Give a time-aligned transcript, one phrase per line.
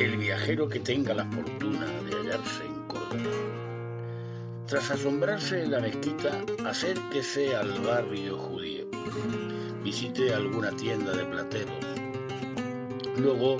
[0.00, 3.36] el viajero que tenga la fortuna de hallarse en Córdoba.
[4.66, 8.86] Tras asombrarse en la mezquita, acérquese al barrio judío.
[9.82, 11.84] Visite alguna tienda de plateros.
[13.16, 13.56] Luego,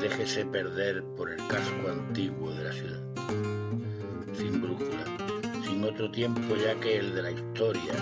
[0.00, 3.02] déjese perder por el casco antiguo de la ciudad.
[4.38, 5.04] Sin brújula,
[5.66, 7.92] sin otro tiempo ya que el de la historia,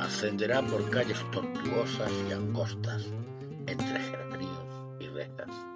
[0.00, 3.06] ascenderá por calles tortuosas y angostas,
[3.66, 4.58] entre geranios
[4.98, 5.72] y rejas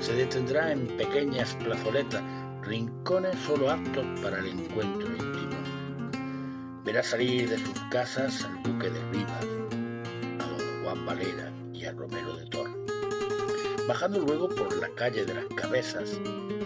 [0.00, 2.22] se detendrá en pequeñas plazoletas,
[2.62, 5.56] rincones solo aptos para el encuentro íntimo.
[6.84, 9.46] Verá salir de sus casas al duque de Rivas,
[10.40, 12.70] a don Juan Valera y a Romero de Tor.
[13.88, 16.18] Bajando luego por la calle de las Cabezas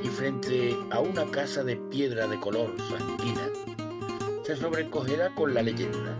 [0.03, 3.49] y frente a una casa de piedra de color sanguina,
[4.45, 6.17] se sobrecogerá con la leyenda.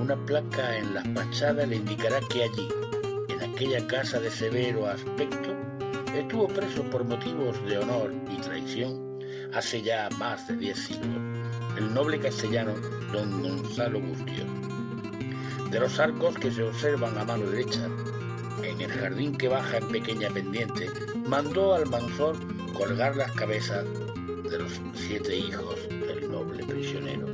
[0.00, 2.68] Una placa en la fachada le indicará que allí,
[3.40, 5.54] en aquella casa de severo aspecto,
[6.14, 9.18] estuvo preso por motivos de honor y traición
[9.52, 11.30] hace ya más de diez siglos
[11.76, 12.74] el noble castellano
[13.12, 14.44] don Gonzalo Bustillo.
[15.70, 17.88] De los arcos que se observan a mano derecha,
[18.62, 20.90] en el jardín que baja en pequeña pendiente,
[21.26, 22.36] mandó al mansor
[22.74, 23.84] colgar las cabezas
[24.50, 27.26] de los siete hijos del noble prisionero.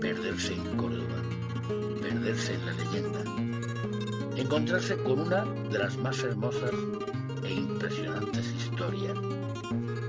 [0.00, 1.22] Perderse en Córdoba,
[2.00, 3.49] perderse en la leyenda,
[4.40, 6.72] encontrarse con una de las más hermosas
[7.44, 9.16] e impresionantes historias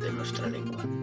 [0.01, 1.00] de nuestra lengua.